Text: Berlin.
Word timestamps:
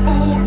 Berlin. 0.00 0.43